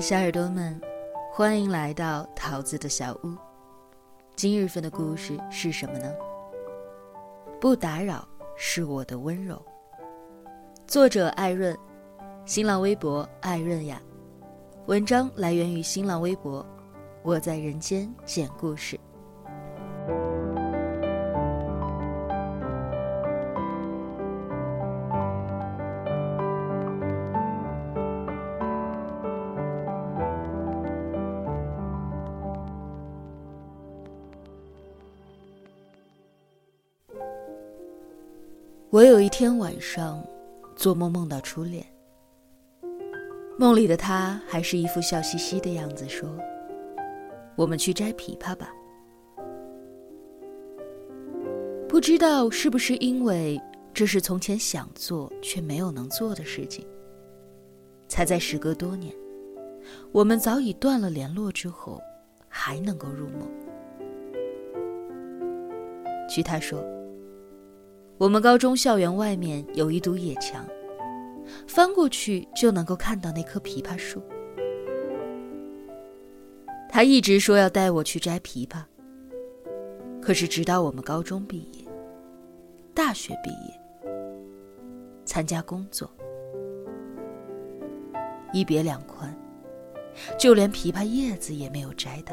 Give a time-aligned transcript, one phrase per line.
[0.00, 0.78] 小耳朵们，
[1.32, 3.36] 欢迎来到桃子的小屋。
[4.34, 6.12] 今日份的故事是什么呢？
[7.60, 8.26] 不打扰
[8.56, 9.60] 是我的温柔。
[10.86, 11.76] 作者艾润，
[12.44, 14.02] 新浪微博艾润呀。
[14.86, 16.64] 文章来源于新浪微博，
[17.22, 18.98] 我在人间讲故事。
[38.94, 40.24] 我有一天晚上，
[40.76, 41.84] 做梦梦到初恋。
[43.58, 46.30] 梦里的他还是一副笑嘻嘻的样子，说
[47.58, 48.72] ：“我们去摘枇杷吧。”
[51.90, 53.60] 不知道是不是因为
[53.92, 56.86] 这是从前想做却没有能做的事情，
[58.06, 59.12] 才在时隔多年，
[60.12, 62.00] 我们早已断了联络之后，
[62.48, 63.50] 还能够入梦。
[66.28, 66.80] 据他说。
[68.16, 70.64] 我们高中校园外面有一堵野墙，
[71.66, 74.22] 翻过去就能够看到那棵枇杷树。
[76.88, 78.84] 他一直说要带我去摘枇杷，
[80.22, 81.84] 可是直到我们高中毕业、
[82.94, 84.10] 大学毕业、
[85.24, 86.08] 参加工作，
[88.52, 89.36] 一别两宽，
[90.38, 92.32] 就连枇杷叶子也没有摘到。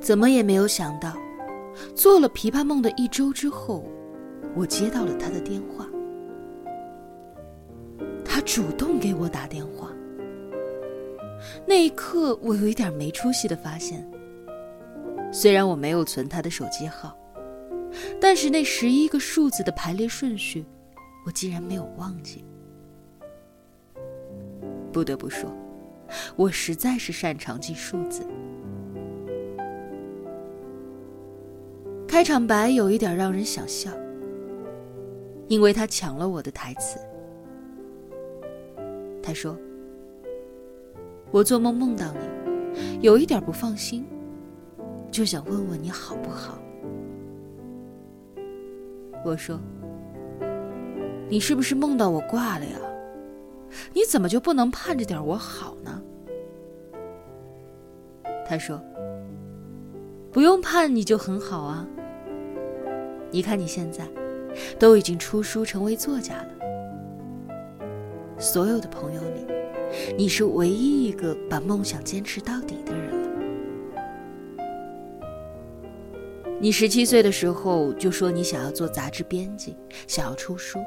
[0.00, 1.12] 怎么也没有想到。
[1.94, 3.84] 做了琵琶梦的一周之后，
[4.54, 5.86] 我接到了他的电话。
[8.24, 9.90] 他主动给我打电话。
[11.66, 14.06] 那一刻，我有一点没出息的发现，
[15.32, 17.16] 虽然我没有存他的手机号，
[18.20, 20.64] 但是那十一个数字的排列顺序，
[21.26, 22.44] 我竟然没有忘记。
[24.92, 25.50] 不得不说，
[26.36, 28.26] 我实在是擅长记数字。
[32.14, 33.90] 开场白有一点让人想笑，
[35.48, 36.96] 因为他抢了我的台词。
[39.20, 39.58] 他说
[41.32, 44.06] ：“我做梦梦到你，有一点不放心，
[45.10, 46.56] 就想问问你好不好。”
[49.26, 49.58] 我说
[51.28, 52.78] ：“你是不是梦到我挂了呀？
[53.92, 56.00] 你怎么就不能盼着点我好呢？”
[58.46, 58.80] 他说
[60.30, 61.84] ：“不用盼，你就很好啊。”
[63.34, 64.06] 你看你现在，
[64.78, 66.50] 都已经出书成为作家了。
[68.38, 69.44] 所有的朋友里，
[70.16, 74.54] 你是唯一一个把梦想坚持到底的人了。
[76.60, 80.78] 你十七岁的时候就说你想要做杂志编辑，想要出书。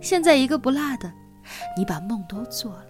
[0.00, 1.12] 现在一个不落的，
[1.76, 2.86] 你把梦都做了。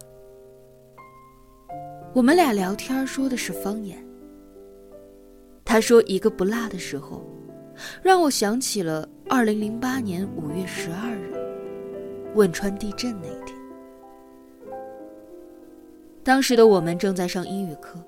[2.13, 3.97] 我们俩聊天说的是方言。
[5.65, 7.25] 他说一个不落的时候。
[8.01, 11.33] 让我想起了二零零八年五月十二日
[12.35, 13.57] 汶川地震那一天。
[16.23, 18.03] 当时的我们正在上英语课，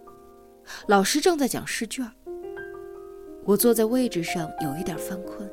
[0.88, 2.06] 老师正在讲试卷。
[3.46, 5.50] 我坐在位置上，有一点犯困，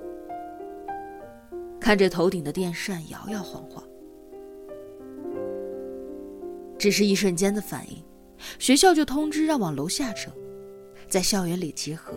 [1.81, 3.83] 看着头顶的电扇摇摇晃晃。
[6.77, 8.05] 只是一瞬间的反应，
[8.59, 10.31] 学校就通知让往楼下撤，
[11.09, 12.13] 在校园里集合。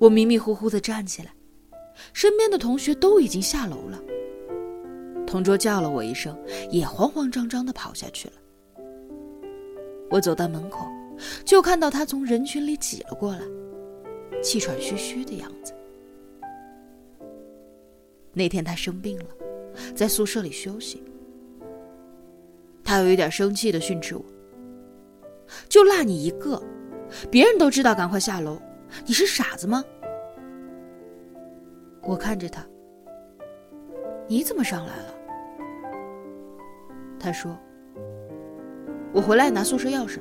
[0.00, 1.30] 我迷迷糊糊的站起来，
[2.14, 4.00] 身边的同学都已经下楼了。
[5.26, 6.34] 同桌叫了我一声，
[6.70, 8.34] 也慌慌张张的跑下去了。
[10.08, 10.86] 我走到门口，
[11.44, 13.42] 就看到他从人群里挤了过来，
[14.42, 15.74] 气喘吁吁的样子。
[18.32, 19.26] 那天他生病了，
[19.94, 21.02] 在宿舍里休息。
[22.82, 24.24] 他有一点生气的训斥我
[25.68, 26.60] ：“就落你一个，
[27.30, 28.58] 别人都知道赶快下楼。”
[29.06, 29.84] 你是傻子吗？
[32.02, 32.66] 我看着他，
[34.26, 35.14] 你怎么上来了？
[37.18, 37.56] 他说
[39.12, 40.20] ：“我回来拿宿舍钥匙。”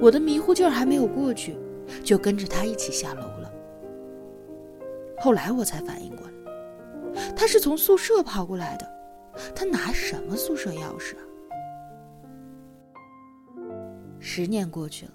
[0.00, 1.56] 我的迷糊劲儿还没有过去，
[2.02, 3.52] 就跟着他一起下楼了。
[5.18, 6.32] 后来我才反应过来，
[7.34, 8.86] 他是从宿舍跑过来的，
[9.54, 11.22] 他拿什么宿舍钥匙啊？
[14.18, 15.12] 十年过去了。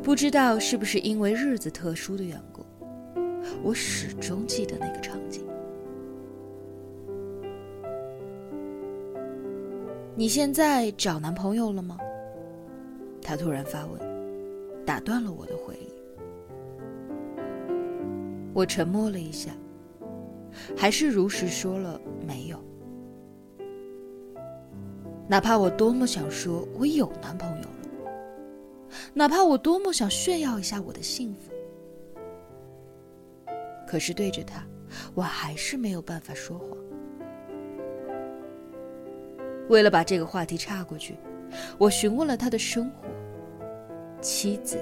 [0.00, 2.47] 不知道是不是因为日子特殊的缘故，
[3.62, 5.44] 我始终记得那个场景。
[10.14, 11.96] 你现在找男朋友了吗？
[13.22, 14.00] 他突然发问，
[14.84, 15.88] 打断了我的回忆。
[18.54, 19.52] 我沉默了一下，
[20.76, 22.58] 还是如实说了没有。
[25.28, 28.10] 哪怕我多么想说我有男朋友了，
[29.12, 31.52] 哪怕我多么想炫耀一下我的幸福，
[33.88, 34.62] 可是对着他，
[35.14, 36.76] 我还是没有办法说谎。
[39.70, 41.16] 为了把这个话题岔过去，
[41.78, 43.08] 我询问了他的生活、
[44.20, 44.78] 妻子、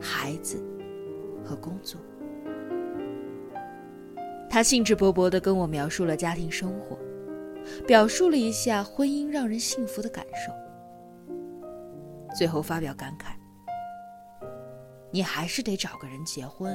[0.00, 0.56] 孩子
[1.44, 2.00] 和工作。
[4.48, 6.98] 他兴致勃勃地跟我描述了家庭生活。
[7.86, 10.52] 表述了一下婚姻让人幸福的感受，
[12.36, 13.32] 最后发表感慨
[15.10, 16.74] ：“你还是得找个人结婚。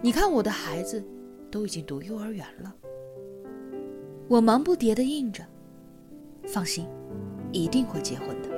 [0.00, 1.04] 你看我的孩子
[1.50, 2.74] 都已经读幼儿园了。”
[4.28, 5.44] 我忙不迭的应着
[6.48, 6.88] ：“放心，
[7.52, 8.48] 一定会结婚的。”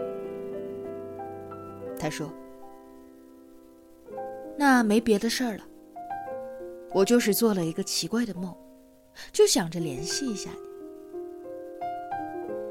[2.00, 2.32] 他说
[4.56, 5.64] ：“那没别的事儿了，
[6.94, 8.54] 我就是做了一个奇怪的梦，
[9.32, 10.68] 就想着联系一下你。”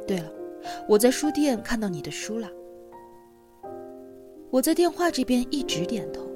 [0.07, 0.31] 对了，
[0.87, 2.49] 我在书店看到你的书了。
[4.49, 6.26] 我在电话这边一直点头，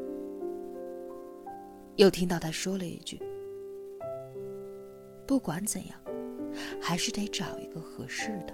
[1.95, 3.21] 又听到他说了一句
[5.27, 5.99] ：“不管怎样，
[6.81, 8.53] 还是得找一个合适的。”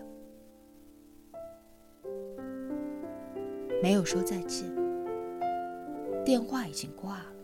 [3.81, 4.65] 没有说再见，
[6.25, 7.36] 电话已经挂了。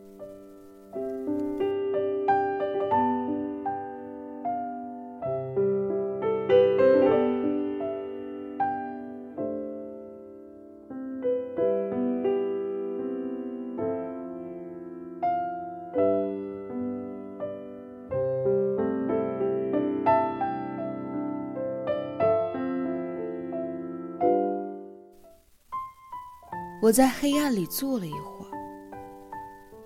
[26.83, 28.51] 我在黑暗里坐了一会儿，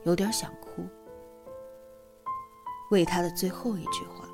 [0.05, 0.83] 有点想哭。
[2.89, 4.27] 为他的最后一句话，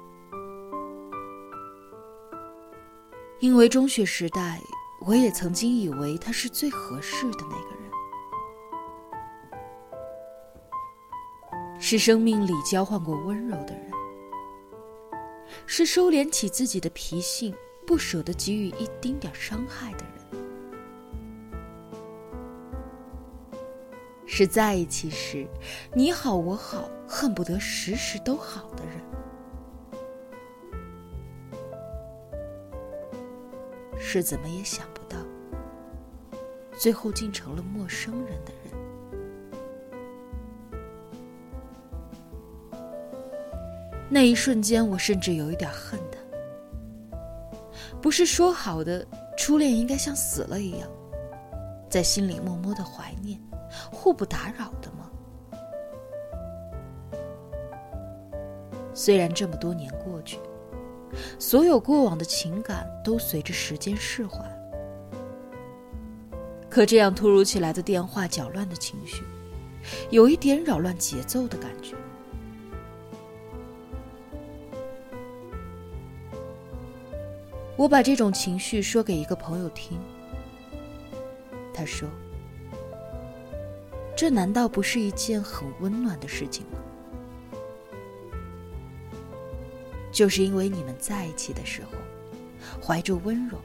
[3.42, 4.62] 因为中学时代，
[5.02, 7.92] 我也曾经以为他是最合适的那个人，
[11.82, 13.92] 是生命里交换过温柔的人，
[15.66, 17.54] 是收敛起自己的脾性，
[17.86, 20.13] 不舍得给予一丁点伤害的人。
[24.36, 25.48] 是在一起时，
[25.94, 28.96] 你好我好，恨不得时时都好的人，
[34.00, 35.20] 是怎么也想不到，
[36.80, 38.74] 最后竟成了陌生人的人。
[44.10, 46.18] 那一瞬间，我甚至有一点恨他。
[48.02, 49.06] 不是说好的
[49.38, 50.90] 初恋应该像死了一样，
[51.88, 53.40] 在心里默默的怀念。
[53.92, 55.10] 互不打扰的吗？
[58.96, 60.38] 虽然这么多年过去，
[61.40, 64.40] 所有过往的情感都随着时间释怀，
[66.70, 69.24] 可这样突如其来的电话搅乱的情绪，
[70.12, 71.96] 有一点扰乱节奏的感觉。
[77.76, 80.00] 我把这种情绪说给一个朋友听，
[81.74, 82.08] 他说。
[84.24, 86.80] 这难道不是一件很温暖的事情吗？
[90.14, 91.90] 就是因为你们在一起的时候，
[92.82, 93.58] 怀着温柔，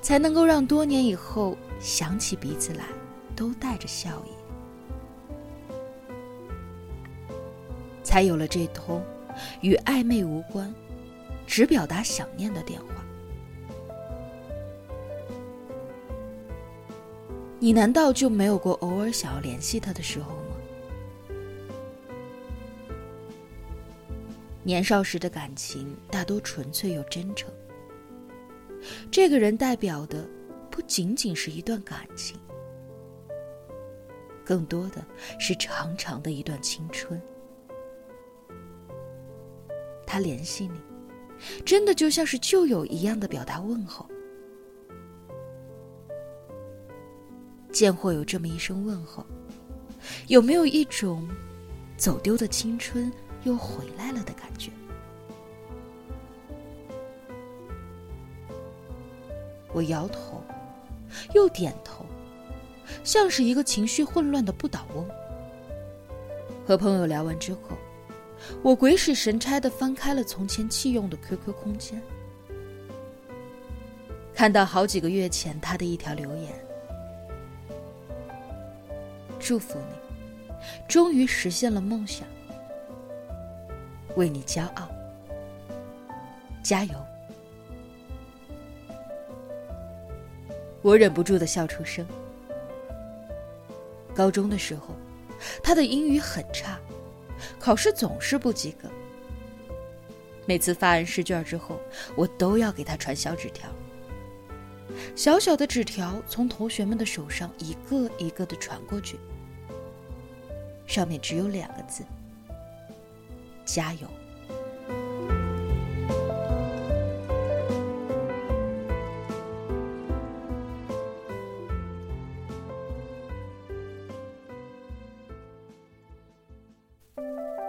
[0.00, 2.86] 才能够让多年以后想起彼此来，
[3.36, 4.30] 都带着笑意，
[8.02, 9.04] 才有了这通
[9.60, 10.74] 与暧昧无关，
[11.46, 12.99] 只表达想念的电话。
[17.62, 21.36] 你难道就没有过偶尔想要联系他的时候吗？
[24.62, 27.52] 年少时的感情大多纯粹又真诚。
[29.10, 30.26] 这个人代表的
[30.70, 32.38] 不仅仅是一段感情，
[34.42, 35.04] 更多的
[35.38, 37.20] 是长长的一段青春。
[40.06, 40.80] 他联系你，
[41.62, 44.08] 真的就像是旧友一样的表达问候。
[47.72, 49.24] 见货有这么一声问候，
[50.28, 51.28] 有没有一种
[51.96, 53.12] 走丢的青春
[53.44, 54.70] 又回来了的感觉？
[59.72, 60.42] 我摇头，
[61.32, 62.04] 又点头，
[63.04, 65.08] 像是一个情绪混乱的不倒翁。
[66.66, 67.78] 和朋友聊完之后，
[68.62, 72.02] 我鬼使神差的翻开了从前弃用的 QQ 空间，
[74.34, 76.69] 看到好几个月前他的一条留言。
[79.40, 80.52] 祝福你，
[80.86, 82.28] 终于实现了梦想，
[84.16, 84.86] 为你骄傲，
[86.62, 86.94] 加油！
[90.82, 92.06] 我忍不住的笑出声。
[94.14, 94.94] 高中的时候，
[95.62, 96.78] 他的英语很差，
[97.58, 98.88] 考试总是不及格。
[100.46, 101.80] 每次发完试卷之后，
[102.14, 103.70] 我都要给他传小纸条。
[105.14, 109.18] 小小的纸条从同学们的手上一个一个的传过去，
[110.86, 112.04] 上面只有两个字：
[113.64, 114.08] 加油。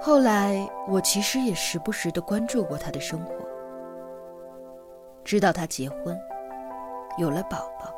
[0.03, 3.35] 后来，我其实也时不时的关注过他的生活，
[5.23, 6.19] 知道他结婚，
[7.17, 7.91] 有了宝宝，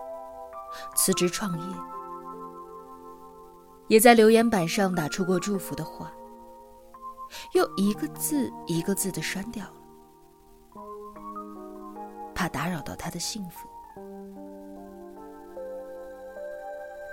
[0.95, 1.75] 辞职创业，
[3.87, 6.11] 也在留言板上打出过祝福的话，
[7.53, 9.73] 又一个字一个字的删掉了，
[12.33, 13.67] 怕打扰到他的幸福。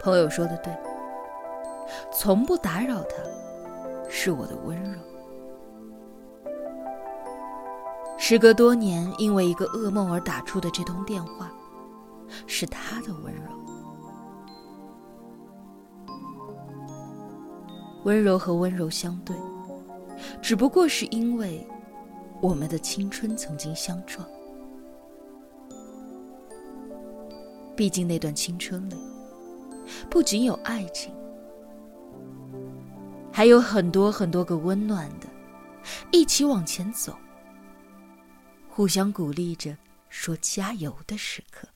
[0.02, 0.74] 朋友说的对，
[2.12, 3.16] 从不打扰他。
[4.12, 4.98] 是我的温柔。
[8.18, 11.48] 时隔多年，因为一个噩梦而打出的这通电话，
[12.46, 13.42] 是他的温柔。
[18.04, 19.36] 温柔和温柔相对，
[20.40, 21.66] 只不过是因为
[22.40, 24.26] 我们的青春曾经相撞。
[27.76, 28.96] 毕竟那段青春里，
[30.10, 31.14] 不仅有爱情。
[33.32, 35.26] 还有很多很多个温暖的，
[36.10, 37.14] 一起往前走，
[38.68, 39.76] 互相鼓励着，
[40.08, 41.68] 说加油的时刻。